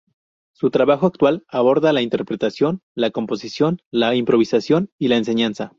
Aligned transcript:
Su 0.53 0.71
trabajo 0.71 1.05
actual 1.05 1.45
aborda 1.47 1.93
la 1.93 2.01
interpretación, 2.01 2.81
la 2.95 3.11
composición, 3.11 3.83
la 3.91 4.15
improvisación 4.15 4.89
y 4.97 5.09
la 5.09 5.17
enseñanza. 5.17 5.69